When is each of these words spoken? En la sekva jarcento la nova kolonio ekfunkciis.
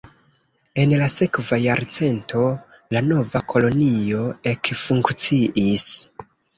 En 0.83 0.95
la 1.01 1.09
sekva 1.15 1.59
jarcento 1.65 2.43
la 2.97 3.05
nova 3.13 3.45
kolonio 3.55 4.27
ekfunkciis. 4.57 5.91